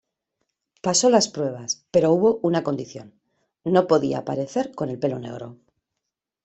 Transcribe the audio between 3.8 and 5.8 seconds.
podía aparecer con el pelo negro.